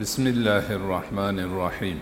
[0.00, 1.98] بسم الله الرحمن الرحيم.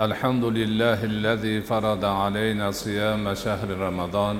[0.00, 4.38] الحمد لله الذي فرض علينا صيام شهر رمضان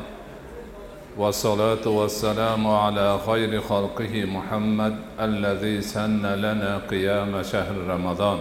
[1.19, 8.39] والصلاة والسلام على خير خلقه محمد الذي سن لنا قيام شهر رمضان.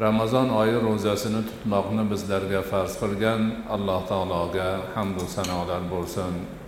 [0.00, 6.61] ramazon oyi ro'zasini tutmoqni bizlarga farz qilgan alloh taologa hamdu sanolar bo'lsin.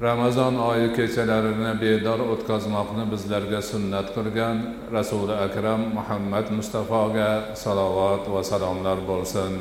[0.00, 4.56] ramazon oyi kechalarini bedor o'tkazmoqni bizlarga sunnat qilgan
[4.96, 7.30] rasuli akram muhammad mustafoga
[7.64, 9.52] salovat va salomlar bo'lsin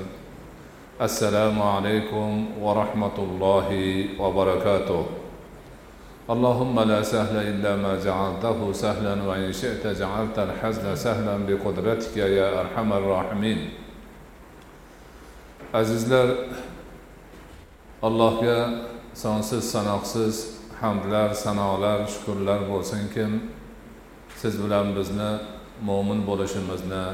[1.07, 2.31] assalomu alaykum
[2.63, 5.03] va rahmatullohi va barakatuh
[6.31, 12.89] اللهم لا سهل إلا ما جعلته سهلا وإن شئت جعلت الحزن سهلا بقدرتك يا أرحم
[12.93, 13.59] الراحمين
[15.73, 16.29] azizlar
[18.03, 18.69] allohga
[19.22, 20.34] sonsiz sanoqsiz
[20.80, 23.32] hamdlar sanolar shukurlar bo'lsinkim.
[24.40, 25.30] Siz bilan bizni
[25.88, 27.04] mo'min bo'lishimizni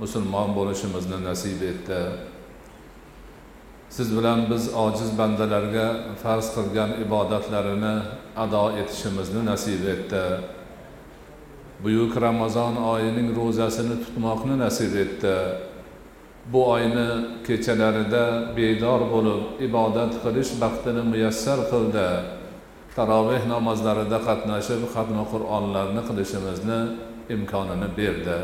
[0.00, 2.00] musulmon bo'lishimizni nasib etdi.
[3.96, 5.86] Siz bilan biz ojiz bandalarga
[6.22, 7.96] farz qilgan ibodatlarini
[8.44, 10.24] ado etishimizni nasib etdi.
[11.84, 15.36] Buyuk ramazon oyining ro'zasini tutmoqni nasib etdi.
[16.52, 17.08] Bu oyni
[17.46, 18.24] kechalarida
[18.56, 22.08] bedor bo'lib ibodat qilish baxtini muyassar qildi.
[22.96, 26.80] Taroveh namozlarida qatnashib xatmi qur'onlarni qilishimizni
[27.34, 28.38] imkonini berdi.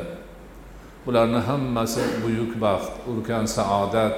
[1.04, 4.14] Bularni hammasi buyuk baxt ulkan saodat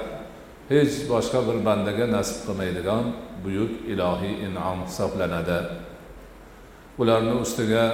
[0.71, 3.03] hech boshqa bir bandaga nasib qilmaydigan
[3.43, 5.59] buyuk ilohiy inom hisoblanadi.
[7.01, 7.85] Ularni ustiga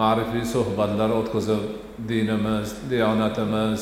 [0.00, 1.62] ma'rifiy suhbatlar o'tkazib
[2.08, 3.80] dinimiz diyonatimiz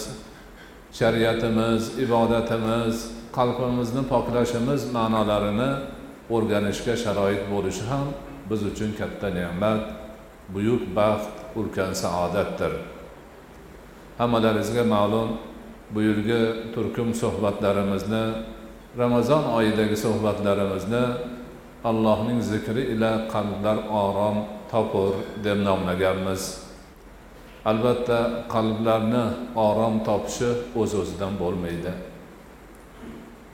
[0.98, 2.94] shariatimiz ibodatimiz
[3.36, 5.70] qalbimizni poklashimiz ma'nolarini
[6.34, 8.06] o'rganishga sharoit bo'lishi ham
[8.50, 9.82] biz uchun katta ne'mat
[10.54, 12.72] buyuk baxt ulkan saodatdir.
[14.18, 15.28] Hammalaringizga ma'lum
[15.94, 16.42] bu yilgi
[16.74, 18.24] turkum suhbatlarimizni
[18.98, 21.04] ramazon oyidagi suhbatlarimizni
[21.84, 24.36] allohning zikri ila qalblar orom
[24.70, 25.12] topur
[25.44, 26.63] deb nomlaganmiz.
[27.64, 28.18] Albatta
[28.54, 29.24] qalblarni
[29.56, 31.92] orom topishi o'z o'zidan bo'lmaydi.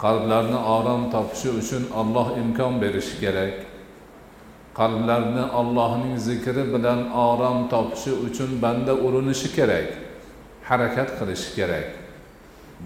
[0.05, 3.55] Qalblarni orom topishi uchun olloh imkon berishi kerak.
[4.81, 9.89] Qalblarni allohning zikri bilan orom topishi uchun banda urinishi kerak
[10.69, 11.89] harakat qilishi kerak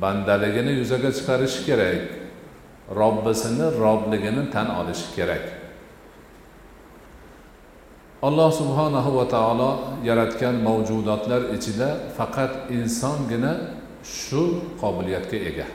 [0.03, 2.03] bandaligini yuzaga chiqarishi kerak
[3.01, 5.64] robbisini robligini tan olishi kerak.
[8.27, 9.71] Alloh subhanahu va taolo
[10.09, 13.53] yaratgan mavjudotlar ichida faqat insongina
[14.03, 14.43] shu
[14.81, 15.67] qobiliyatga ega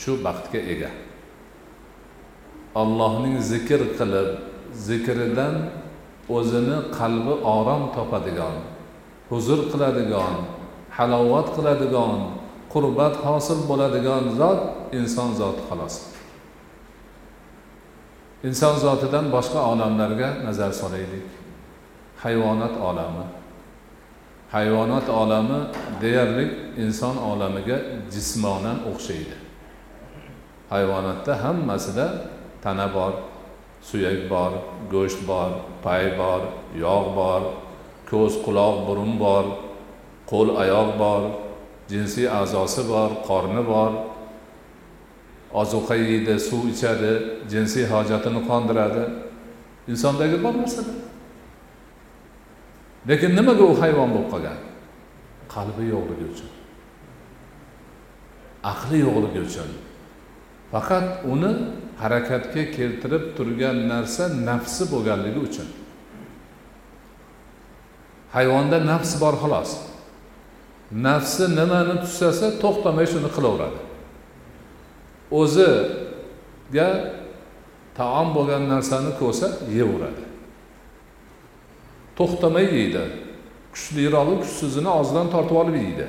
[0.00, 0.90] shu baxtga ega.
[2.82, 4.28] Allohning zikr qilib
[4.88, 5.54] zikridan
[6.36, 8.56] o'zini qalbi orom topadigan
[9.30, 10.34] huzur qiladigan
[10.98, 12.16] halovat qiladigan
[12.72, 14.60] qurbat hosil bo'ladigan zot
[14.98, 15.94] inson zoti xolos.
[18.48, 21.39] Inson zotidan boshqa olamlarga nazar solaylik.
[22.22, 23.24] Hayvonot olami.
[24.50, 25.60] Hayvonot olami
[26.00, 26.44] deyarli
[26.76, 27.78] inson olamiga
[28.12, 29.36] jismonan o'xshaydi.
[30.70, 32.06] Hayvonotda hammasida
[32.62, 33.12] tana bor
[33.82, 34.52] suyak bor
[34.92, 35.50] go'sht bor
[35.84, 36.40] pay bor
[36.84, 37.42] yog' bor
[38.10, 39.44] ko'z quloq burun bor
[40.30, 41.22] qo'l oyoq bor
[41.90, 43.92] jinsiy a'zosi bor qorni bor.
[45.60, 47.12] Ozuqa yeydi suv ichadi
[47.52, 49.04] jinsiy hojatini qondiradi.
[49.92, 51.09] Insondagi bor narsalar.
[53.08, 54.58] Lekin nimaga u hayvon bo'lib qolgan?
[55.54, 56.50] Qalbi yo'qligi uchun.
[58.72, 59.70] Aqli yo'qligi uchun.
[60.72, 61.52] Faqat uni
[62.02, 65.68] harakatga keltirib turgan narsa nafsi bo'lganligi uchun.
[68.34, 69.70] Hayvonda nafs bor xolos.
[71.06, 73.80] Nafsi nimani tushsasa to'xtamay shuni qilaveradi.
[75.40, 76.88] O'ziga
[77.98, 80.29] taom bo'lgan narsani ko'rsa yeyaveradi
[82.20, 83.02] to'xtamay yeydi.
[83.74, 86.06] Kuchlirog'i kuchsizini og'zidan tortib olib yeydi.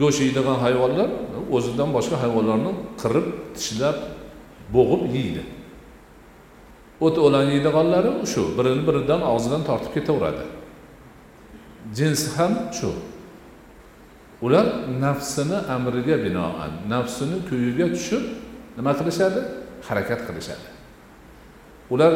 [0.00, 1.08] Go'sht yeydigan hayvonlar
[1.56, 2.72] o'zidan boshqa hayvonlarni
[3.02, 3.26] qirib
[3.56, 3.98] tishlab
[4.74, 5.42] bo'g'ib yeydi.
[7.06, 10.44] O't o'lan yeydiganlari shu birini biridan og'zidan tortib ketaveradi.
[11.96, 12.90] Jins ham shu.
[14.46, 14.66] Ular
[15.04, 18.24] nafsini amriga binoan nafsini kuyiga tushib
[18.76, 19.40] nima qilishadi?
[19.88, 20.66] Harakat qilishadi.
[21.90, 22.12] Ular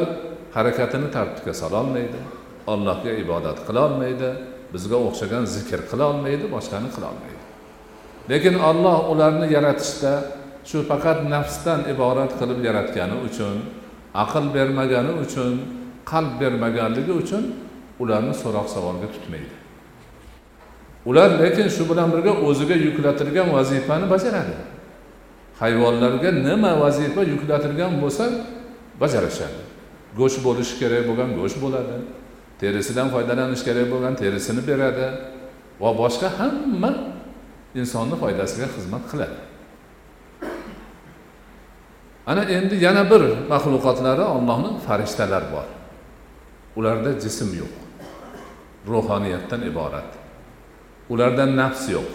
[0.55, 2.21] harakatini tartibga sololmaydi
[2.67, 4.31] allohga ibodat qilolmaydi
[4.75, 7.43] bizga o'xshagan zikr qilolmaydi boshqani qilolmaydi
[8.31, 10.13] lekin olloh ularni yaratishda
[10.69, 13.57] shu faqat nafsdan iborat qilib yaratgani uchun
[14.25, 15.53] aql bermagani uchun
[16.11, 17.45] qalb bermaganligi uchun
[18.03, 19.55] ularni so'roq savolga tutmaydi.
[21.07, 24.55] Ular lekin shu bilan birga o'ziga yuklatilgan vazifani bajaradi.
[25.61, 28.25] Hayvonlarga nima vazifa yuklatilgan bo'lsa
[29.01, 29.61] bajarishadi
[30.19, 31.97] go'sht bo'lishi kerak bo'lgan go'sht bo'ladi.
[32.61, 35.07] Terisidan foydalanish kerak bo'lgan terisini beradi
[35.83, 36.91] va boshqa hamma
[37.81, 39.41] insonni foydasiga xizmat qiladi.
[42.31, 43.23] Ana endi yana bir
[43.53, 45.67] maxluqotlari ollohni farishtalar bor.
[46.79, 47.75] Ularda jism yo'q.
[48.93, 50.11] Ruhoniyatdan iborat.
[51.13, 52.09] Ularda nafs yo'q.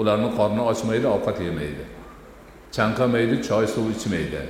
[0.00, 1.84] Ularni qorni ochmaydi ovqat yemaydi.
[2.76, 4.42] Chanqamaydi choy suv ichmaydi.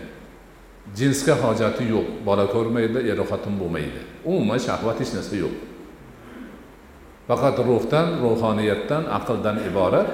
[0.93, 2.21] Jinsga hojati yo'q.
[2.27, 4.01] Bola ko'rmaydi er xotin bo'lmaydi.
[4.25, 5.55] Umuman shahvat hech narsa yo'q.
[7.29, 10.09] Faqat ruhdan ruhoniyatdan aqldan iborat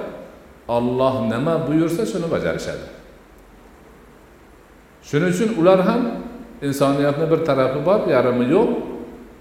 [0.67, 2.87] olloh nima buyursa shuni bajarishadi.
[5.03, 6.01] Shuning uchun ular ham
[6.61, 8.69] insoniyatni bir tarafi bor yarimi yo'q.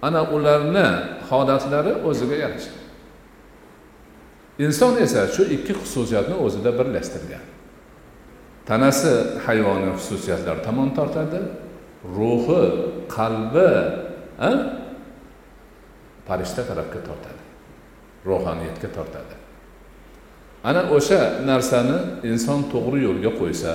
[0.03, 0.87] Ana ularni
[1.29, 2.73] holatlari o'ziga yarasha
[4.61, 7.45] inson esa shu ikki xususiyatni o'zida birlashtirgan.
[8.69, 9.13] Tanasi
[9.47, 11.41] hayvoniy xususiyatlar tomon tortadi.
[12.17, 12.63] Ruhi
[13.17, 13.71] qalbi
[16.27, 17.43] farishta tarafga tortadi.
[18.27, 19.35] Ruhoniyatga tortadi.
[20.65, 21.21] Ana o'sha
[21.51, 21.99] narsani
[22.31, 23.73] inson to'g'ri yo'lga qo'ysa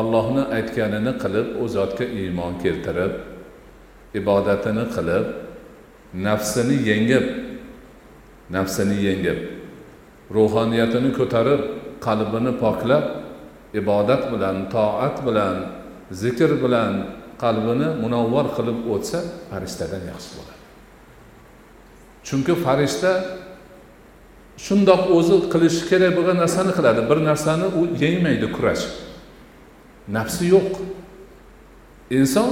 [0.00, 3.12] allohni aytganini qilib u zotga iymon keltirib
[4.20, 5.24] ibodatini qilib
[6.26, 7.26] nafsini yengib
[8.56, 9.38] nafsini yengib
[10.36, 11.60] ruhoniyatini ko'tarib
[12.06, 13.04] qalbini poklab
[13.80, 15.56] ibodat bilan toat bilan
[16.22, 16.92] zikr bilan
[17.42, 19.18] qalbini munavvar qilib o'tsa
[19.50, 20.62] farishtadan yaxshi bo'ladi.
[22.26, 23.12] Chunki farishta
[24.66, 27.00] shundoq o'zi qilishi kerak bo'lgan narsani qiladi.
[27.10, 28.84] Bir narsani u yengmaydi kurash.
[30.16, 30.70] Nafsi yo'q.
[32.18, 32.50] Inson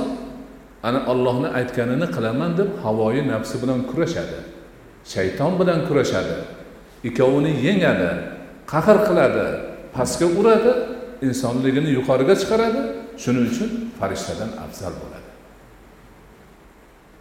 [0.83, 4.39] ana ollohni aytganini qilaman deb havoyi nafsi bilan kurashadi
[5.13, 6.37] shayton bilan kurashadi
[7.09, 8.11] ikkovini yengadi
[8.73, 9.47] qahr qiladi
[9.95, 10.73] pastga uradi
[11.29, 12.83] insonligini yuqoriga chiqaradi.
[13.23, 15.31] Shuning uchun farishtadan afzal bo'ladi.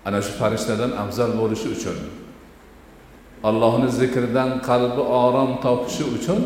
[0.06, 1.98] Ana shu farishtadan afzal bo'lishi uchun
[3.50, 6.42] allohni zikridan qalbi orom topishi uchun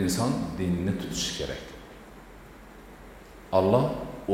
[0.00, 1.64] inson dinni tutishi kerak.
[3.58, 3.84] Olloh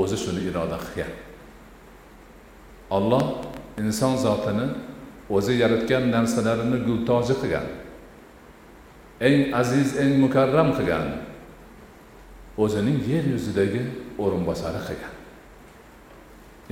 [0.01, 1.13] o'zi shuni iroda qilgan.
[2.97, 3.25] Olloh
[3.83, 4.67] inson zotini
[5.37, 7.67] o'zi yaratgan narsalarini gultoji qilgan.
[9.29, 11.05] Eng aziz eng mukarram qilgan.
[12.63, 13.83] O'zining yer yuzidagi
[14.23, 15.15] o'rinbosari qilgan.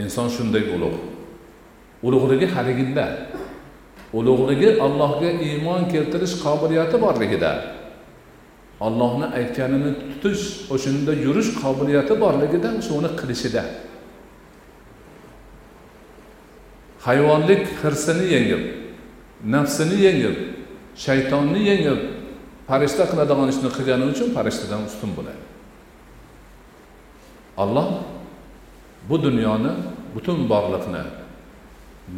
[0.03, 0.99] Inson shunday ulug'
[2.07, 3.07] ulug'ligi haliginda
[4.19, 7.53] ulug'ligi allohga iymon keltirish qobiliyati borligida
[8.87, 9.91] ollohni aytganini
[10.23, 10.45] tutish
[10.75, 13.65] o'shanda yurish qobiliyati borligida shuni qilishida.
[17.07, 18.63] Hayvonlik hirsini yengib
[19.55, 20.37] nafsini yengib
[21.05, 22.01] shaytonni yengib
[22.69, 25.43] farishta qiladigan ishni qilgani uchun farishtadan ustun bo'ladi.
[27.63, 27.89] Olloh
[29.09, 29.73] bu dunyoni
[30.15, 31.03] butun borliqni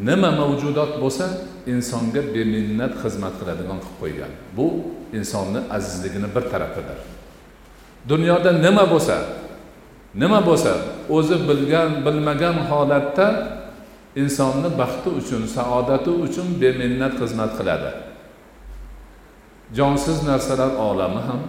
[0.07, 1.27] nima mavjudot bo'lsa
[1.67, 4.33] insonga beminnat xizmat qiladigan qilib qo'ygan.
[4.57, 4.67] Bu
[5.19, 6.99] insonni azizligini bir tarafidir.
[8.09, 9.17] Dunyoda nima bo'lsa
[10.23, 10.73] nima bo'lsa
[11.17, 13.27] o'zi bilgan bilmagan holatda
[14.23, 17.91] insonni baxti uchun saodati uchun beminnat xizmat qiladi.
[19.79, 21.41] Jonsiz narsalar olami ham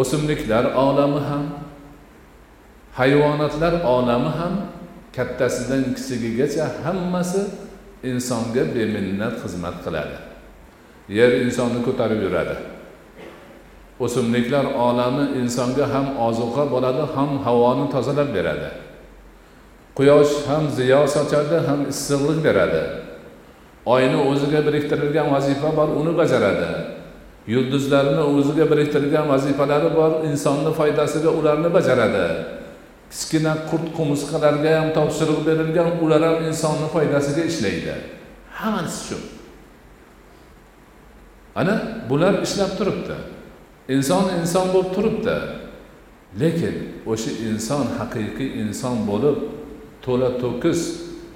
[0.00, 1.44] o'simliklar olami ham
[2.98, 4.54] hayvonotlar olami ham
[5.16, 7.42] kattasidan kichigigacha hammasi
[8.02, 10.16] insonga beminnat xizmat qiladi.
[11.08, 12.56] Yer insonni ko'tarib yuradi.
[14.04, 18.70] O'simliklar olami insonga ham ozuqa bo'ladi ham havoni tozalab beradi.
[19.96, 22.82] Quyosh ham ziyo sochadi ham issiqlik beradi.
[23.86, 26.70] Oyni o'ziga biriktirilgan vazifa bor uni bajaradi.
[27.46, 32.26] Yulduzlarni o'ziga biriktirilgan vazifalari bor insonni foydasiga ularni bajaradi.
[33.10, 37.94] Kichkina qurt qumursqalarga ham topshiriq berilgan ular ham insonni foydasiga ishlaydi.
[38.58, 39.18] Hammasi shu.
[41.60, 41.74] Ana
[42.10, 43.16] bular ishlab turibdi.
[43.94, 45.36] Inson inson bo'lib turibdi.
[46.40, 46.74] Lekin
[47.10, 49.38] o'sha inson haqiqiy inson bo'lib
[50.04, 50.80] to'la to'kis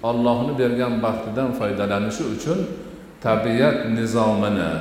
[0.08, 2.58] ollohni bergan baxtidan foydalanishi uchun
[3.26, 4.72] tabiat nizomini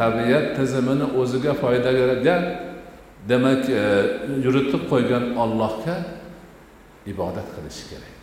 [0.00, 2.36] tabiat tizimini o'ziga foydaga
[3.28, 3.82] demak e,
[4.44, 5.96] yuritib qo'ygan ollohga
[7.06, 8.14] ibodat qilishi kerak.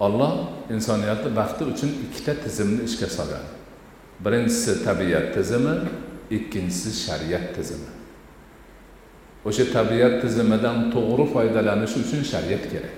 [0.00, 0.32] Olloh
[0.70, 3.46] insoniyatni baxti uchun ikkita tizimni ishga solgan.
[4.24, 5.74] Birinchisi tabiat tizimi
[6.30, 7.90] ikkinchisi shariat tizimi.
[9.44, 12.96] O'sha tabiat tizimidan to'g'ri foydalanish uchun shariat kerak.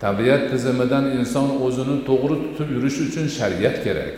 [0.00, 4.16] Tabiat tizimidan inson o'zini to'g'ri tutib yurish uchun shariat kerak.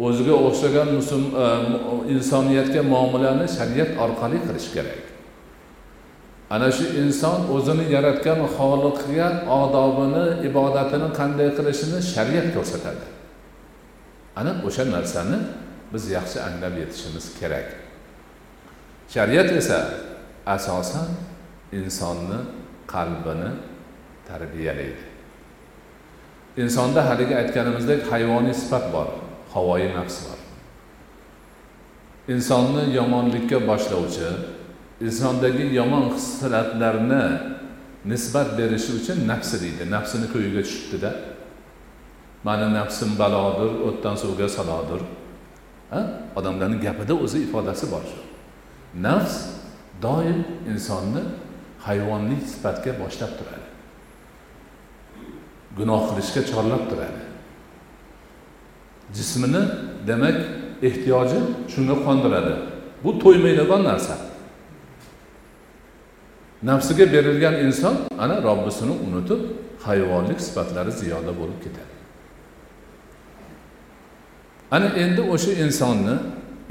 [0.00, 5.11] O'ziga o'xshagan musulmon e, insoniyatga muomalani shariat orqali qilish kerak.
[6.54, 9.28] Ana shu inson o'zini yaratgan xoliqga
[9.60, 13.06] odobini ibodatini qanday qilishini shariat ko'rsatadi.
[14.40, 15.38] Ana o'sha narsani
[15.92, 17.68] biz yaxshi anglab yetishimiz kerak.
[19.14, 19.78] Shariat esa
[20.54, 21.08] asosan
[21.78, 22.38] insonni
[22.94, 23.50] qalbini
[24.28, 25.04] tarbiyalaydi.
[26.62, 29.08] Insonda haligi aytganimizdek hayvoniy sifat bor
[29.54, 30.38] havoyi nafs bor.
[32.34, 34.28] Insonni yomonlikka boshlovchi
[35.06, 37.24] insondagi yomon hislatlarni
[38.04, 39.90] nisbat berishi uchun nafsi deydi.
[39.90, 41.10] Nafsini ko'yiga tushibdida.
[42.46, 45.02] Mani nafsim balodir o'tdan suvga salodir.
[46.38, 48.20] Odamlarni gapida o'zi ifodasi bor shu.
[49.06, 49.36] Nafs
[50.02, 50.40] doim
[50.72, 51.22] insonni
[51.86, 53.68] hayvonlik sifatga boshlab turadi.
[55.78, 57.22] Gunoh qilishga chorlab turadi.
[59.16, 59.62] Jismini
[60.06, 60.38] demak
[60.88, 61.38] ehtiyoji
[61.72, 62.54] shunga qondiradi.
[63.04, 64.14] Bu to'ymaydigan narsa.
[66.62, 69.40] Nafsiga berilgan inson ana robbisini unutib
[69.86, 71.92] hayvonlik sifatlari ziyoda bo'lib ketadi.
[74.70, 76.14] Ana endi o'sha insonni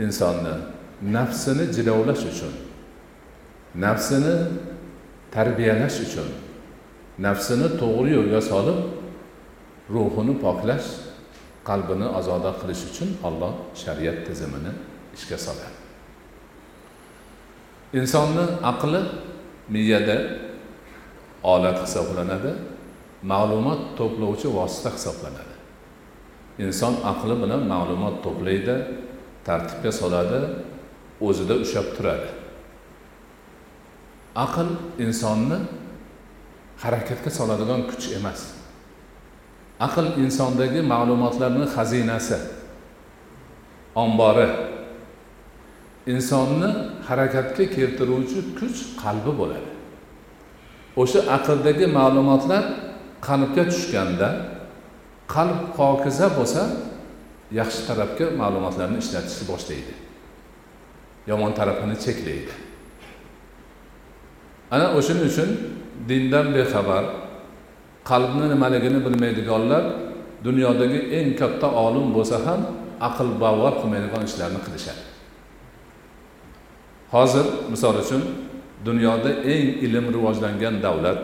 [0.05, 0.55] insonni
[1.15, 2.53] nafsini jilovlash uchun
[3.75, 4.35] nafsini
[5.35, 6.29] tarbiyalash uchun
[7.25, 8.79] nafsini to'g'ri yo'lga solib
[9.93, 10.87] ruhini poklash
[11.69, 14.71] qalbini ozoda qilish uchun olloh shariat tizimini
[15.17, 15.77] ishga soladi.
[17.99, 19.01] Insonni aqli
[19.73, 20.17] miyada
[21.53, 22.51] olat hisoblanadi
[23.31, 25.55] ma'lumot to'plovchi vosita hisoblanadi.
[26.65, 28.75] Inson aqli bilan ma'lumot to'playdi
[29.47, 30.39] tartibga soladi
[31.27, 32.29] o'zida ushlab turadi.
[34.45, 34.67] Aql
[35.05, 35.57] insonni
[36.83, 38.41] harakatga soladigan kuch emas.
[39.87, 42.37] Aql insondagi ma'lumotlarni xazinasi
[44.03, 44.47] ombori
[46.07, 46.69] insonni
[47.07, 49.69] harakatga keltiruvchi kuch qalbi bo'ladi.
[51.01, 52.63] O'sha aqldagi ma'lumotlar
[53.27, 54.29] qalbga tushganda
[55.33, 56.63] qalb pokiza bo'lsa
[57.59, 59.93] yaxshi tarafga ma'lumotlarni ishlatishni boshlaydi.
[61.29, 62.53] Yomon tarafini cheklaydi.
[64.73, 65.49] Ana o'shaning uchun
[66.09, 67.03] dindan bexabar
[68.11, 69.83] qalbni nimaligini bilmaydiganlar
[70.45, 72.61] dunyodagi eng katta olim bo'lsa ham
[73.07, 75.10] aql bavvar qilmaydigan ishlarni qilishadi.
[77.11, 78.21] Hozir misol uchun
[78.85, 81.21] dunyoda eng ilm rivojlangan davlat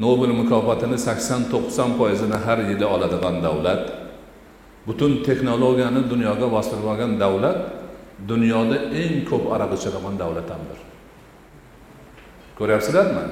[0.00, 3.82] nobel mukofotini sakson to'qson foizini har yili oladigan davlat
[4.86, 7.58] butun texnologiyani dunyoga bostirib olgan davlat
[8.30, 10.78] dunyoda eng ko'p aroq ichadigan davlat hamdir
[12.58, 13.24] ko'ryapsizlarmi?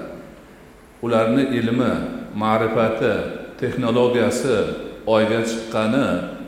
[1.03, 1.93] Ularni ilmi
[2.43, 3.13] ma'rifati
[3.61, 4.57] texnologiyasi
[5.07, 6.05] oyga chiqqani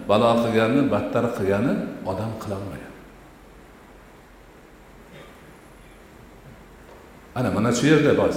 [0.09, 1.73] balo qilgani battar qilgani
[2.11, 2.84] odam qilolmaydi.
[7.35, 8.31] Ana mana shu yerda bor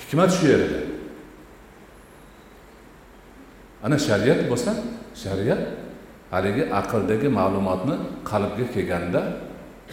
[0.00, 0.80] hikmat shu yerda.
[3.84, 4.72] Ana shariat bo'lsa
[5.22, 5.62] shariat
[6.32, 7.96] haligi aqldagi ma'lumotni
[8.30, 9.22] qalbga kelganda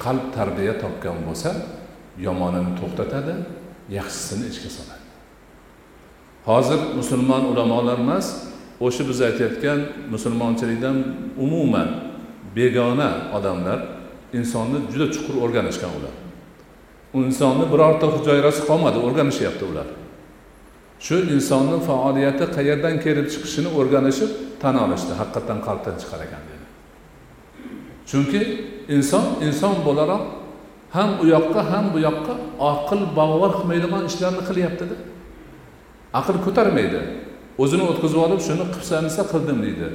[0.04, 1.52] qalb tarbiya topgan bo'lsa
[2.26, 3.34] yomonini to'xtatadi
[3.98, 5.04] yaxshisini ichga soladi.
[6.50, 8.28] Hozir musulmon ulamolar emas
[8.86, 9.80] o'sha biz aytayotgan
[10.14, 10.98] musulmonchilikdan
[11.46, 11.90] umuman
[12.58, 13.80] begona odamlar
[14.40, 16.27] insonni juda chuqur o'rganishgan ular.
[17.28, 19.88] Insonni birorta hujayrasi qolmadi o'rganishyapti ular.
[21.06, 24.32] Shu insonni faoliyati qayerdan kelib chiqishini o'rganishib
[24.62, 26.66] tan olishdi haqiqatdan qalbdan chiqar ekan dedi.
[28.10, 28.42] Chunki
[28.96, 30.24] inson inson bo'laroq
[30.96, 32.34] ham u yoqqa ham bu yoqqa
[32.72, 34.96] aql bavvar qilmaydigan ishlarni qilyaptida
[36.20, 37.00] aql ko'tarmaydi.
[37.64, 39.88] O'zini o'tkazib olib shuni qilsam desa qildim deydi.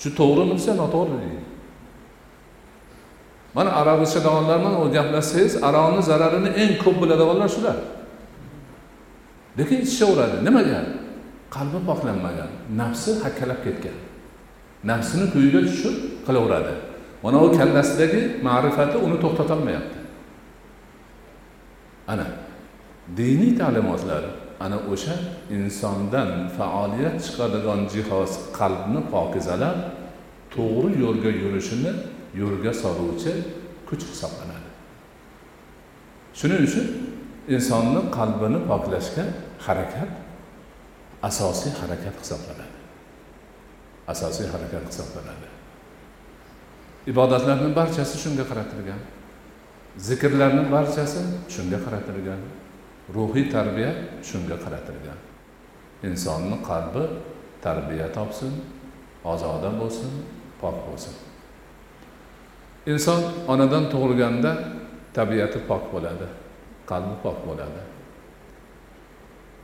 [0.00, 1.45] Shu to'g'rimi desa noto'g'ri deydi.
[3.56, 7.76] Mana arabcha ichadiganlar bilan gaplashsangiz aroqni zararini eng ko'p biladiganlar shular.
[9.58, 10.80] Lekin ichishaveradi nimaga?
[11.54, 13.96] Qalbi poklanmagan nafsi hakkalab ketgan.
[14.90, 15.94] Nafsini kuyiga tushib
[16.26, 16.74] qilaveradi.
[17.24, 19.98] Mana u kallasidagi ma'rifati uni to'xtatolmayapti.
[22.12, 22.26] Ana
[23.18, 24.24] diniy ta'limotlar
[24.64, 25.16] ana o'sha
[25.56, 29.78] insondan faoliyat chiqadigan jihoz qalbni pokizalab
[30.54, 31.92] to'g'ri yo'lga yurishini
[32.40, 33.32] yo'lga soluvchi
[33.88, 34.70] kuch hisoblanadi.
[36.38, 36.86] Shuning uchun
[37.54, 39.24] insonni qalbini poklashga
[39.66, 40.10] harakat
[41.28, 42.78] asosiy harakat hisoblanadi.
[44.12, 45.48] Asosiy harakat hisoblanadi.
[47.10, 49.00] Ibodatlarni barchasi shunga qaratilgan.
[50.08, 51.20] Zikrlarni barchasi
[51.54, 52.40] shunga qaratilgan.
[53.16, 53.92] Ruhiy tarbiya
[54.28, 55.18] shunga qaratilgan.
[56.08, 57.04] Insonni qalbi
[57.64, 58.52] tarbiya topsin
[59.32, 60.10] ozoda bo'lsin
[60.60, 61.14] pok bo'lsin.
[62.86, 64.52] Inson onadan tug'ilganda
[65.14, 66.26] tabiati pok bo'ladi
[66.90, 67.82] qalbi pok bo'ladi.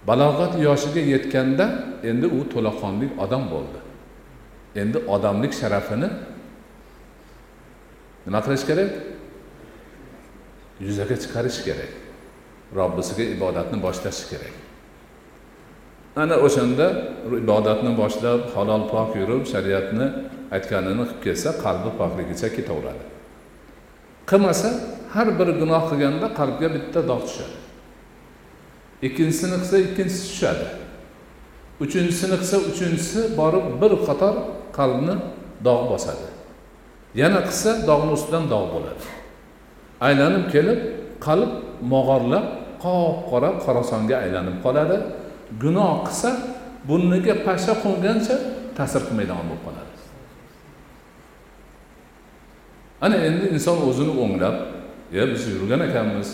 [0.08, 1.66] Balog'at yoshiga yetganda
[2.10, 3.78] endi u to'laqonli odam bo'ldi.
[4.82, 6.08] Endi odamlik sharafini
[8.26, 8.92] nima qilish kerak?
[10.86, 11.92] Yuzaga chiqarish kerak.
[12.78, 14.54] Robbisiga ibodatni boshlashi kerak.
[16.22, 16.86] Ana o'shanda
[17.44, 20.06] ibodatni boshlab halol pok yurib shariatni
[20.56, 23.11] aytganini qilib kelsa qalbi pokligicha ketaveradi.
[24.30, 24.68] Qilmasa
[25.14, 27.56] har bir gunoh qilganda qalbga bitta dog' tushadi.
[29.06, 30.66] Ikkinchisini qilsa ikkinchisi tushadi.
[31.84, 34.34] Uchinchisini qilsa uchinchisi borib bir qator
[34.78, 35.14] qalbni
[35.66, 36.28] dog' bosadi.
[37.20, 39.04] Yana qilsa dog'ni ustidan dog' bo'ladi.
[40.06, 40.80] Aylanib kelib
[41.26, 41.50] qalb
[41.92, 42.46] mog'orlab
[42.84, 44.96] qop qora qorasonga aylanib qoladi.
[45.62, 46.30] Gunoh qilsa
[46.88, 48.34] burniga pashsha qo'ngancha
[48.78, 49.91] ta'sir qilmaydigan bo'lib qoladi.
[53.04, 54.56] Ana endi inson o'zini o'nglab
[55.12, 56.30] e biz yurgan ekanmiz.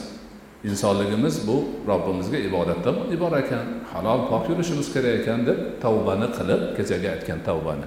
[0.64, 3.66] Insonligimiz bu robbimizga ibodatdan iborat ekan.
[3.92, 7.86] Halol pok yurishimiz kerak ekan deb tavbani qilib kechagi aytgan tavbani.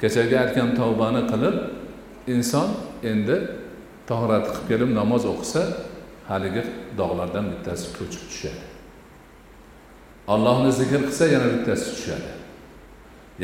[0.00, 1.56] Kechagi aytgan tavbani qilib
[2.34, 2.68] inson
[3.10, 3.36] endi
[4.08, 5.62] tahorat qilib kelib namoz o'qisa
[6.30, 6.62] haligi
[6.98, 8.64] dog'lardan bittasi ko'chib tushadi.
[10.34, 12.30] Allohni zikr qilsa yana bittasi tushadi.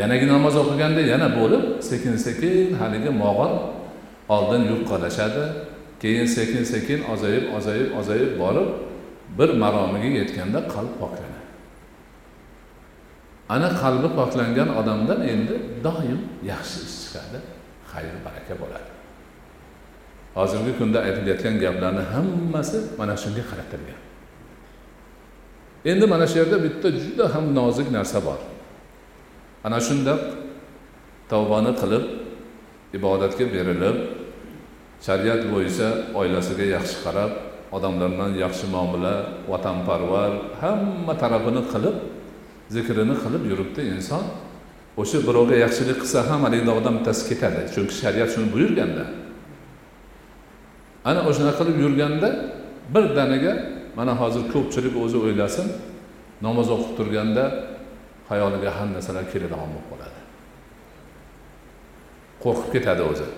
[0.00, 3.52] Yanagi namoz o'qiganda yana bo'lib sekin sekin haligi mog'or
[4.34, 5.44] oldin yupqalashadi
[6.02, 8.68] keyin sekin sekin ozayib ozayib ozayib borib
[9.38, 11.40] bir maromiga yetganda qalb poklanadi
[13.54, 15.54] ana qalbi poklangan odamdan endi
[15.86, 17.38] doim yaxshi ish chiqadi.
[17.90, 18.90] Xayr baraka bo'ladi.
[20.38, 24.00] Hozirgi kunda aytilayotgan gaplarni hammasi mana shunga qaratilgan.
[25.90, 28.40] Endi mana shu yerda bitta juda ham nozik narsa bor.
[29.66, 30.21] Ana shundoq
[31.30, 32.04] tavbani qilib
[32.97, 33.97] ibodatga berilib
[35.06, 35.89] shariat bo'yicha
[36.21, 37.30] oilasiga yaxshi qarab
[37.76, 39.15] odamlar bilan yaxshi muomala
[39.50, 41.97] vatanparvar hamma tarafini qilib
[42.75, 44.25] zikrini qilib yuribdi inson.
[45.00, 49.04] O'sha birovga yaxshilik qilsa ham haligi odam bittasi ketadi chunki shariat shuni buyurganda.
[51.10, 52.28] Ana o'shanaqa qilib yurganda
[52.95, 53.52] birdaniga
[53.99, 55.67] mana hozir ko'pchilik o'zi o'ylasin
[56.47, 57.45] namoz o'qib turganda
[58.28, 60.21] xayoliga har narsalar keladigan bo'lib qoladi.
[62.45, 63.28] Qo'rqib ketadi o'zi.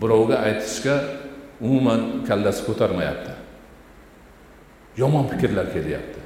[0.00, 0.94] Birovga aytishga
[1.60, 3.32] umuman kallasi ko'tarmayapti.
[4.96, 6.20] Yomon fikrlar kelyapti.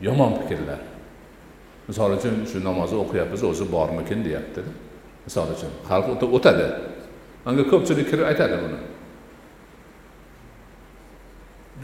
[0.00, 0.80] Yomon fikrlar.
[1.88, 4.62] Misol uchun shu namozni o'qiyapmiz o'zi bormikin deyapti
[5.26, 6.66] misol uchun xalq o'tadi.
[7.44, 8.78] Manga ko'pchilik kirib aytadi buni.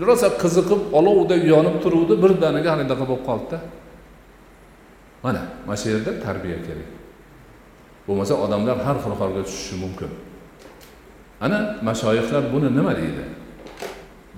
[0.08, 3.58] Rosa qiziqib olovdek yonib turuvdi birdaniga anaqa bo'lib qoldida
[5.24, 6.88] mana mana shu yerda tarbiya kerak.
[8.06, 10.10] Bo'lmasa odamlar har xil holga tushishi mumkin.
[11.40, 13.24] Ana mashoyihlar buni nima deydi?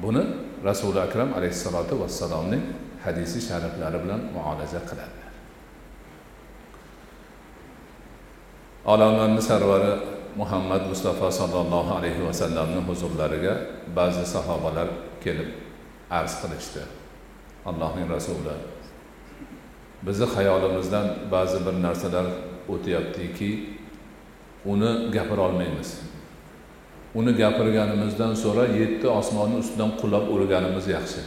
[0.02, 0.22] Buni
[0.64, 2.62] rasuli akram alayhissalotu vassalomning
[3.04, 5.20] hadisi shariflari bilan muolaja qiladi.
[8.84, 9.92] Olamlarni sarvari
[10.36, 13.54] muhammad mustafa sollallohu alayhi vasallamni huzurlariga
[13.96, 14.88] ba'zi sahobalar
[15.24, 15.50] kelib
[16.10, 16.82] arz qilishdi.
[17.66, 18.56] Allohning rasuli
[20.02, 22.26] bizni xayolimizdan ba'zi bir narsalar
[22.68, 23.50] o'tyaptiki
[24.64, 26.09] uni gapirolmaymiz.
[27.14, 31.22] Uni gapirganimizdan so'ra yetti osmonni ustidan qulab o'lganimiz yaxshi.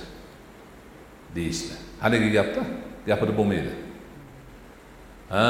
[1.36, 1.74] Deyishdi.
[2.04, 2.62] Haligi gapda?
[3.08, 3.74] Gapirib bo'lmaydi.
[5.34, 5.48] Ha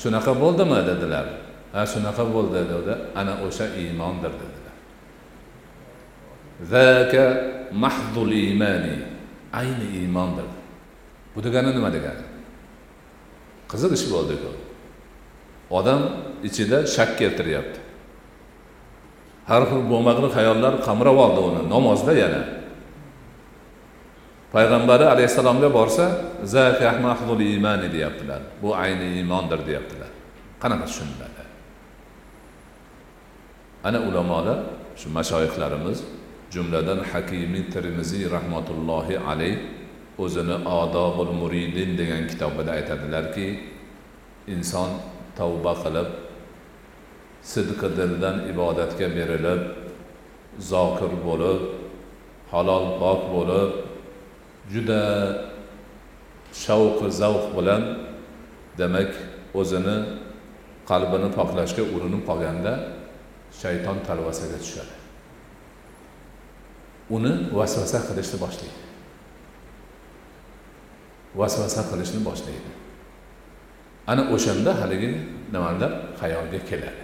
[0.00, 0.78] shunaqa bo'ldimi?
[0.90, 1.26] Dedilar.
[1.72, 2.94] Ha shunaqa bo'ldi dedi.
[3.20, 4.76] Ana o'sha iymondir dedilar.
[6.72, 7.24] Zaka
[7.72, 8.96] mahdul imani.
[9.52, 10.48] Ayni iymondir.
[11.36, 12.24] Bu degani nima degani?
[13.70, 14.50] Qiziq ish bo'ldiku.
[15.78, 16.02] Odam
[16.48, 17.83] ichida shak keltiryapti.
[19.50, 22.42] Har xil bo'lmag'ur xayollar qamrab oldi uni namozda yana.
[24.54, 26.04] Payg'ambari alayhissalomga borsa
[26.44, 26.90] zaka
[27.52, 28.40] iymani deyaptilar.
[28.62, 30.10] Bu ayni iymondir deyaptilar.
[30.62, 31.34] Qanaqa tushuniladi
[33.84, 34.58] ana ulamolar
[34.96, 35.98] shu mashoyihlarimiz
[36.50, 39.58] jumladan hakimi termiziy rahmatullohi alayh
[40.18, 43.48] o'zini odobul muridin degan kitobida aytadilarki
[44.54, 44.90] inson
[45.36, 46.08] tavba qilib
[47.52, 49.62] sidqi dildan ibodatga berilib
[50.70, 51.60] zokir bo'lib
[52.52, 53.70] halol pok bo'lib
[54.72, 55.02] juda
[56.64, 57.82] shavqi zavq bilan
[58.80, 59.10] demak
[59.60, 59.96] o'zini
[60.90, 62.72] qalbini poklashga urinib qolganda
[63.60, 64.94] shayton talvasaga tushadi.
[67.16, 68.78] Uni vasvasa qilishni boshlaydi.
[71.40, 72.70] Vasvasa qilishni boshlaydi.
[74.10, 75.10] Ana o'shanda haligi
[75.52, 77.03] nimalar xayolga keladi.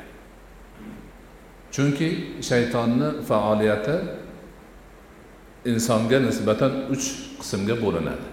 [1.74, 2.09] Chunki
[2.48, 3.96] shaytonni faoliyati
[5.64, 7.06] insonga nisbatan uch
[7.40, 8.26] qismga bo'linadi.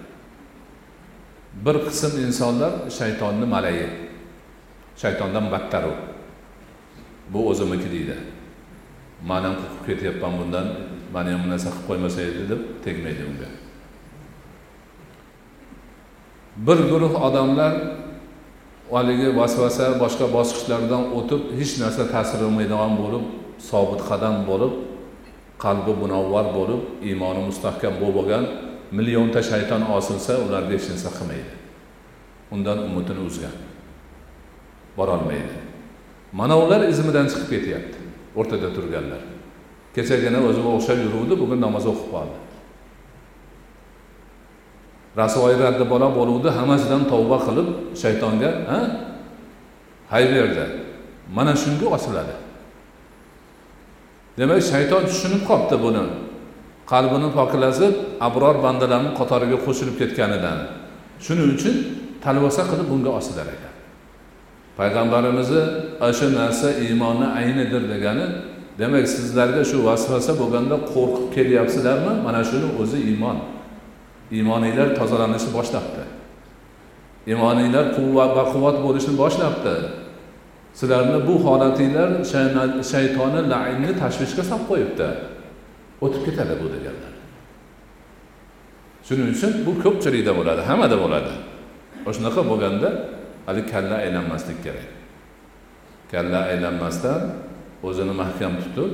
[1.65, 3.87] Bir qism insonlar shaytonni malayi
[5.01, 5.93] shaytondan battar u
[7.33, 8.17] bu o'zimniki deydi.
[9.29, 10.67] Man ham qo'rqib ketyapman bundan
[11.13, 13.49] mani ham bu narsa qilib qo'ymasa edi deb tegmaydi unga.
[16.67, 17.73] Bir guruh odamlar
[18.91, 23.23] haligi vasvasa boshqa bosqichlardan o'tib hech narsa ta'sir qilmaydigan bo'lib
[23.69, 24.73] sobit qadam bo'lib
[25.63, 28.43] qalbi munavvar bo'lib iymoni mustahkam bo'lgan
[28.97, 31.53] millionta shayton osilsa ularga hech narsa qilmaydi.
[32.55, 33.55] Undan umidini uzgan.
[34.97, 35.57] Borolmaydi.
[36.39, 37.99] Mana ular izmidan chiqib ketyapti
[38.39, 39.23] o'rtada turganlar.
[39.95, 42.37] Kechagina o'ziga o'xshab yuruvdi bugun namoz o'qib qoldi.
[45.17, 47.67] Rasvoyi raddi bola bo'luvdi hammasidan tavba qilib
[48.01, 48.79] shaytonga ha?
[50.11, 50.65] Hay berdi.
[51.35, 52.35] Mana shunga osiladi.
[54.37, 56.03] Demak shayton tushunib qolibdi buni.
[56.91, 57.93] Qalbini poklazib
[58.27, 60.57] abror bandalarni qatoriga qo'shilib ketganidan.
[61.25, 61.75] Shuning uchun
[62.23, 63.73] talvasa qilib bunga osilar ekan.
[64.79, 65.63] Payg'ambarimizni
[66.17, 68.25] shu narsa iymonni aynidir degani
[68.79, 73.37] demak sizlarga shu vasvasa bo'lganda qo'rqib kelyapsizlarmi mana shuni o'zi iymon
[74.31, 76.03] iymoniylar tozalanishni boshlabdi.
[77.27, 79.75] Iymoniylar quvvat baquvvat bo'lishni boshlabdi.
[80.79, 82.09] Sizlarni bu holatinglar
[82.91, 85.07] shaytoni lainni tashvishga solib qo'yibdi.
[86.05, 87.13] O'tib ketadi bu deganlar.
[89.07, 91.33] Shuning uchun bu ko'pchilikda bo'ladi hammada bo'ladi.
[92.17, 92.89] Shunaqa bo'lganda
[93.47, 94.87] hali kalla aylanmaslik kerak.
[96.11, 97.21] Kalla aylanmasdan
[97.87, 98.91] o'zini mahkam tutib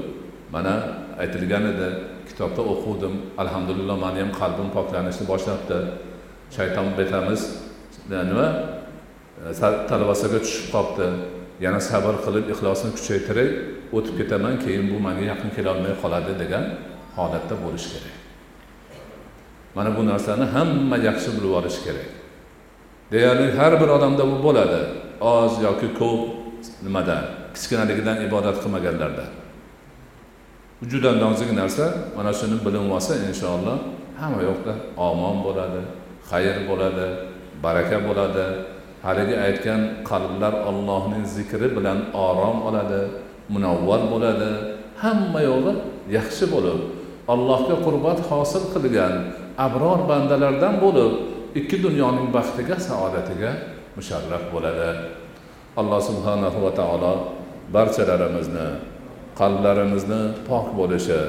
[0.54, 0.76] mana
[1.22, 1.90] aytilgan edi
[2.30, 3.14] kitobda o'quvdim.
[3.44, 5.78] Alhamdulillah mani ham qalbim poklanishni boshlabdi.
[6.56, 7.42] Shayton betamiz.
[8.10, 8.48] Nima?
[9.50, 9.54] E,
[9.90, 11.08] Talvasaga tushib qolibdi
[11.66, 13.52] yana sabr qilib ixlosni kuchaytirib
[13.98, 16.66] o'tib ketaman keyin bu manga yaqin kelolmay qoladi degan
[17.18, 18.16] holatda bo'lish kerak.
[19.76, 22.10] Mana bu narsani hamma yaxshi bilib olish kerak.
[23.12, 24.82] Deyarli har bir odamda bu bo'ladi.
[25.22, 26.22] Oz yoki ko'p
[26.86, 27.18] nimada
[27.56, 29.26] kichkinaligidan ibodat qilmaganlarda.
[30.92, 31.86] Juda nozik narsa
[32.18, 33.78] mana shuni bilinib olsa inshaalloh
[34.20, 34.74] hamma yoqda.
[34.98, 35.82] Omon bo'ladi
[36.30, 37.08] xayr bo'ladi
[37.64, 38.46] baraka bo'ladi.
[39.06, 43.02] Haligi aytgan qalblar ollohning zikri bilan orom oladi
[43.54, 44.52] munavvar bo'ladi.
[45.04, 45.72] Hamma yo'li
[46.18, 46.80] yaxshi bo'lib
[47.34, 49.14] allohga qurbat hosil qilgan
[49.66, 51.12] abror bandalardan bo'lib
[51.60, 53.52] ikki dunyoning baxtiga saodatiga
[53.98, 54.90] musharraf bo'ladi.
[55.82, 57.14] Alloh subhanahu va taolo
[57.76, 58.93] barchalarimizni
[59.40, 61.22] qalblarimizni pok bo'lishi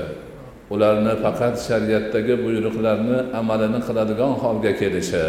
[0.74, 5.24] ularni faqat shariatdagi buyruqlarni amalini qiladigan holga kelishi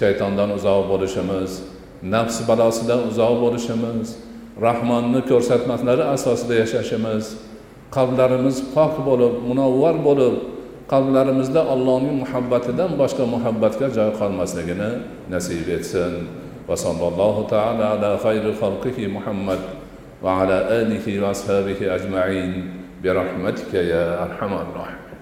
[0.00, 1.50] shaytondan uzoq bo'lishimiz
[2.14, 4.06] nafs balosidan uzoq bo'lishimiz
[4.66, 7.24] rahmonni ko'rsatmalari asosida yashashimiz
[7.96, 10.34] qalblarimiz pok bo'lib munavvar bo'lib
[10.92, 14.90] qalblarimizda allohning muhabbatidan boshqa muhabbatga joy qolmasligini
[15.32, 16.12] nasib etsin.
[16.68, 19.60] Va sallallohu taala ala xayri xalqihi muhammad.
[20.23, 25.19] va ala alihi va ashabihi ajmain برحمتك يا أرحم الراحمين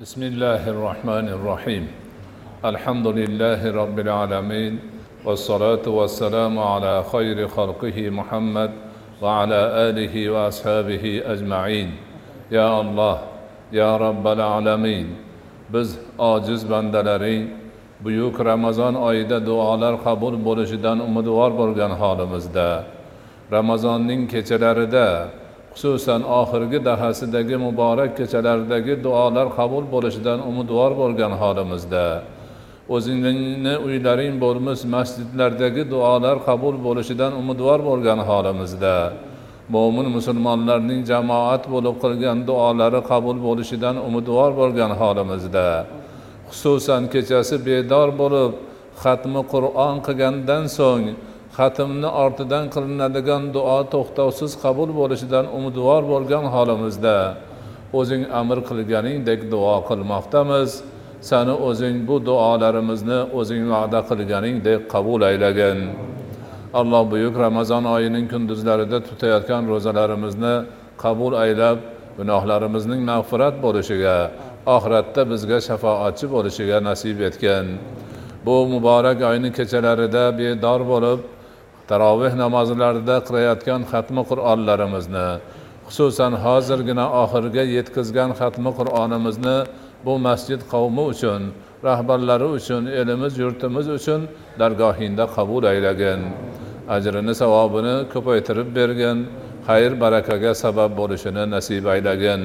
[0.00, 1.84] بسم الله الرحمن الرحيم
[2.64, 4.78] الحمد لله رب العالمين
[5.24, 8.70] والصلاة والسلام على خير خلقه محمد
[9.22, 11.88] وعلى آله وأصحابه أجمعين
[12.50, 13.18] يا الله
[13.72, 15.06] يا رب العالمين
[15.72, 17.48] biz ojiz bandalaring
[18.04, 22.84] buyuk ramazon oyida duolar qabul bo'lishidan umidvor bo'lgan holimizda
[23.51, 25.07] Ramazonning kechalarida
[25.75, 32.05] xususan oxirgi dahasidagi muborak kechalardagi duolar qabul bo'lishidan umidvor bo'lgan holimizda.
[32.95, 38.95] O'zingni uylaring bo'lmish masjidlardagi duolar qabul bo'lishidan umidvor bo'lgan holimizda.
[39.73, 45.67] Mo'min musulmonlarning jamoat bo'lib qilgan duolari qabul bo'lishidan umidvor bo'lgan holimizda.
[46.49, 48.51] Xususan kechasi bedor bo'lib
[49.03, 51.05] xatmi qur'on qilgandan so'ng
[51.59, 57.17] xatmni ortidan qilinadigan duo to'xtovsiz qabul bo'lishidan umidvor bo'lgan holimizda.
[57.99, 60.69] O'zing amr qilganingdek duo qilmoqdamiz.
[61.29, 65.79] Sani o'zing bu duolarimizni o'zing va'da qilganingdek qabul aylagin.
[66.79, 70.55] Alloh buyuk ramazon oyining kunduzlarida tutayotgan ro'zalarimizni
[71.03, 71.77] qabul aylab
[72.19, 74.17] gunohlarimizning mag'firat bo'lishiga
[74.75, 77.65] oxiratda bizga shafoatchi bo'lishiga nasib etgin.
[78.45, 81.19] Bu muborak oyni kechalarida bedor bo'lib
[81.89, 85.27] taroveh namozlarida qilayotgan xatmi qur'onlarimizni
[85.87, 89.57] xususan hozirgina oxiriga yetkazgan xatmi qur'onimizni
[90.05, 91.41] bu masjid qavmi uchun
[91.87, 94.21] rahbarlari uchun elimiz yurtimiz uchun
[94.59, 96.21] dargohingda qabul aylagin.
[96.95, 99.17] Ajrini savobini ko'paytirib bergin
[99.67, 102.41] xayr barakaga sabab bo'lishini nasib aylagin.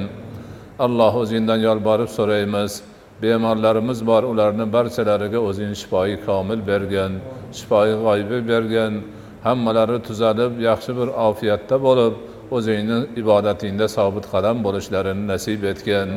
[0.85, 2.71] Alloh o'zingdan yolborib so'raymiz
[3.21, 7.11] bemorlarimiz bor ularni barchalariga o'zing shifoyi komil bergin
[7.57, 8.93] shifoyi g'oyibi bergin
[9.45, 12.13] hammalari tuzalib yaxshi bir ofiyatda bo'lib
[12.57, 16.09] o'zingni ibodatingda sobit qadam bo'lishlarini nasib etgin.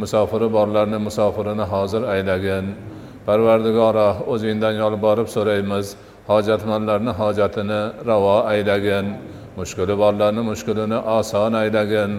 [0.00, 2.64] Musofiri borlarni musofirini hozir aylagin.
[3.26, 5.86] Parvardigoro o'zingdan yolborib so'raymiz
[6.30, 9.06] hojatmandlarni hojatini ravo aylagin.
[9.58, 12.10] Mushkuli borlarni mushkulini oson aylagin.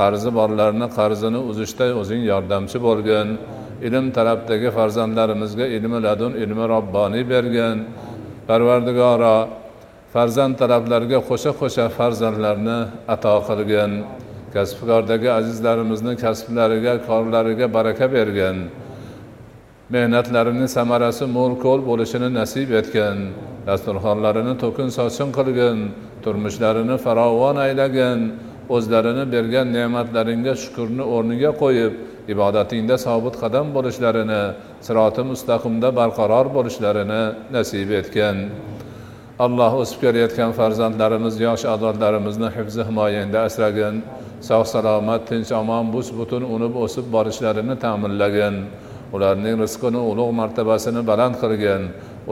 [0.00, 3.28] Qarzi borlarni qarzini uzishda o'zing yordamchi bo'lgin.
[3.86, 7.76] Ilm talabdagi farzandlarimizga ilmi ladun ilmi robboniy bergin.
[8.48, 9.36] Parvardigoro
[10.12, 12.78] farzand taraflarga qo'sha qo'sha farzandlarni
[13.14, 13.92] ato qilgin
[14.54, 18.56] kasbkordagi azizlarimizni kasblariga korlariga baraka bergin
[19.94, 23.18] mehnatlarining samarasi mo'l ko'l bo'lishini nasib etgin
[23.68, 25.78] dasturxonlarini to'kin sochin qilgin
[26.24, 28.18] turmushlarini farovon aylagin
[28.76, 31.92] o'zlarini bergan ne'matlaringga shukurni o'rniga qo'yib
[32.32, 34.42] ibodatingda sobit qadam bo'lishlarini
[34.86, 37.22] siroti mustaqimda barqaror bo'lishlarini
[37.56, 38.36] nasib etgin
[39.38, 43.94] alloh o'sib kelayotgan farzandlarimiz yosh avlodlarimizni hifzi himoyangda asragin.
[44.48, 48.54] Sog' salomat tinch omon bus butun unib o'sib borishlarini ta'minlagin.
[49.14, 51.82] Ularning rizqini ulug' martabasini baland qilgin.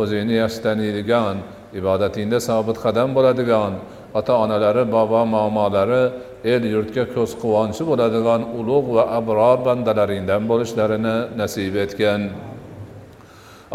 [0.01, 1.37] O'zingni yaxshi taniydigan
[1.79, 3.73] ibodatingda sobit qadam bo'ladigan
[4.19, 6.03] ota onalari bobo momolari
[6.53, 12.21] el yurtga ko'z quvonchi bo'ladigan ulug' va abror bandalaringdan bo'lishlarini nasib etgin.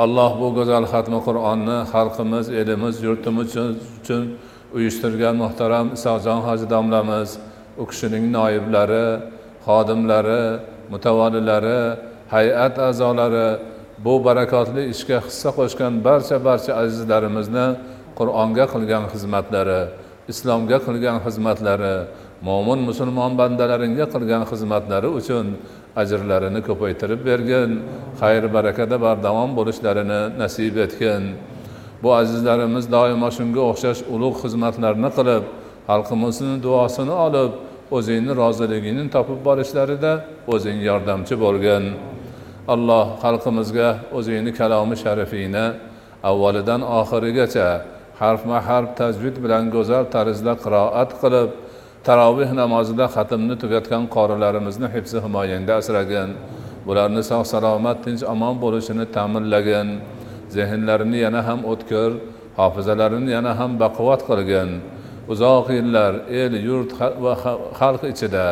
[0.04, 3.50] Alloh bu go'zal xatmi qur'onni xalqimiz elimiz yurtimiz
[4.00, 4.24] uchun
[4.78, 7.30] uyushtirgan muhtaram isojon hoji domlamiz.
[7.82, 9.08] U kishining noiblari
[9.68, 10.44] xodimlari
[10.92, 11.82] mutavalilari
[12.36, 13.50] hay'at a'zolari
[14.06, 17.68] bu barakotli ishga hissa qo'shgan barcha barcha azizlarimizni
[18.20, 19.82] qur'onga qilgan xizmatlari
[20.32, 21.96] islomga qilgan xizmatlari
[22.48, 25.46] mo'min musulmon bandalaringga qilgan xizmatlari uchun
[26.02, 27.70] ajrlarini ko'paytirib bergin
[28.22, 31.24] xayr barakada bardavom bo'lishlarini nasib etgin.
[32.04, 35.44] Bu azizlarimiz doimo shunga o'xshash ulug' xizmatlarni qilib
[35.90, 37.52] xalqimizni duosini olib
[37.98, 40.14] o'zingni roziligingni topib borishlarida
[40.54, 41.84] o'zing yordamchi bo'lgin.
[42.74, 45.66] Alloh xalqimizga o'zingni kalomi sharifingni
[46.30, 47.68] avvalidan oxirigacha
[48.22, 51.50] harfma harf tajvid bilan go'zal tarzda qiroat qilib
[52.08, 56.30] taroveh namozida xatmni tugatgan qorilarimizni hibsi himoyangda asragin.
[56.88, 59.88] Bularni sog' salomat tinch omon bo'lishini ta'minlagin.
[60.56, 62.10] Zehnlarini yana ham o'tkir
[62.60, 64.70] hofizalarini yana ham baquvvat qilgin.
[65.32, 66.92] Uzoq yillar el yurt
[67.24, 67.34] va
[67.80, 68.46] xalq ichida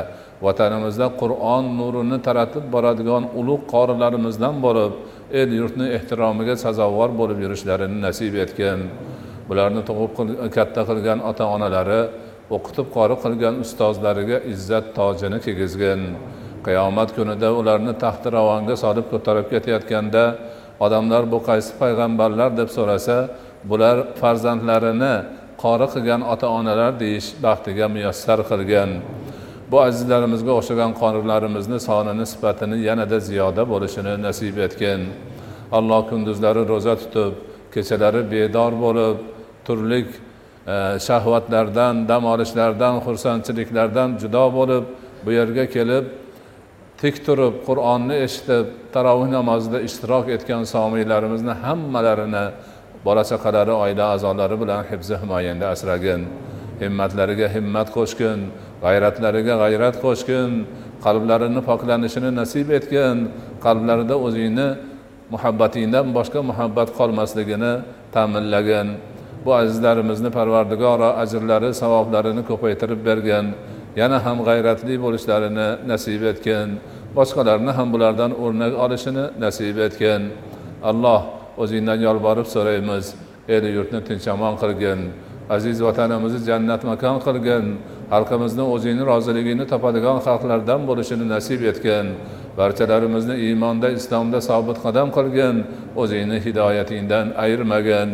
[0.45, 4.91] vatanimizda qur'on nurini taratib boradigan ulug' qorilarimizdan bo'lib
[5.39, 8.79] el yurtni ehtiromiga sazovor bo'lib yurishlarini nasib etgin.
[9.49, 10.11] Bularni tug'ib
[10.55, 12.01] katta qilgan ota onalari
[12.55, 16.01] o'qitib qori qilgan ustozlariga izzat tojini kiygizgin
[16.67, 20.23] qiyomat kunida ularni taxti ravonga solib ko'tarib ketayotganda
[20.85, 22.49] odamlar bu qaysi payg'ambarlar?
[22.59, 23.17] deb so'rasa
[23.69, 25.15] bular farzandlarini
[25.63, 28.89] qori qilgan ota onalar deyish baxtiga muyassar qilgan
[29.71, 35.01] bu azizlarimizga o'xshagan qorilarimizni sonini sifatini yanada ziyoda bo'lishini nasib etgin.
[35.77, 37.33] Alloh kunduzlari ro'za tutib
[37.73, 39.17] kechalari bedor bo'lib
[39.65, 39.99] turli
[41.07, 44.83] shahvatlardan dam olishlardan xursandchiliklardan judo bo'lib
[45.25, 46.05] bu yerga kelib
[47.01, 52.45] tik turib qur'onni eshitib tarovih namozida ishtirok etgan somiylarimizni hammalarini
[53.05, 56.21] bola chaqalari oila a'zolari bilan hibzi himoyangda asragin.
[56.81, 58.39] Himmatlariga himmat qo'shgin
[58.83, 60.49] g'ayratlariga g'ayrat qo'shgin
[61.05, 63.17] qalblarini poklanishini nasib etgin
[63.65, 64.69] qalblarida o'zingni
[65.33, 67.73] muhabbatingdan boshqa muhabbat qolmasligini
[68.15, 68.87] ta'minlagin.
[69.47, 73.45] Bu azizlarimizni parvardigoro ajrlari savoblarini ko'paytirib bergin
[74.01, 76.67] yana ham g'ayratli bo'lishlarini nasib etgin
[77.17, 80.21] boshqalarni ham bulardan o'rnak olishini nasib etgin
[80.89, 81.21] alloh
[81.63, 83.05] o'zingdan yolborib so'raymiz
[83.55, 84.99] el yurtni tinch omon qilgin
[85.55, 87.65] aziz vatanimizni jannat makon qilgin
[88.13, 92.05] xalqimizni o'zingni roziligingni topadigan xalqlardan bo'lishini nasib etgin
[92.59, 95.55] barchalarimizni iymonda islomda sobit qadam qilgin
[96.01, 98.09] o'zingni hidoyatingdan ayirmagin.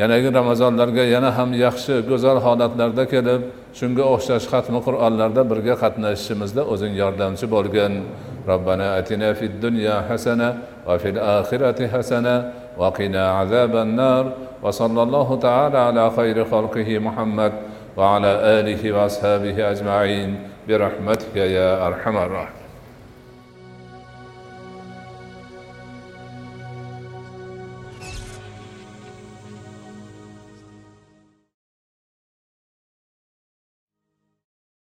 [0.00, 3.40] yanagi ramazonlarga yana ham yaxshi go'zal holatlarda kelib
[3.78, 7.94] shunga o'xshash xatmi qur'onlarda birga qatnashishimizda o'zing yordamchi bo'lgin
[8.54, 10.48] ربنا اتنا في الدنيا حسنه
[10.88, 14.24] وفي الاخره حسنه وقنا عذاب النار
[14.62, 17.52] وصلى الله تعالى على خير خلقه محمد
[17.96, 20.30] وعلى اله واصحابه اجمعين
[20.68, 22.59] برحمتك يا ارحم الراحمين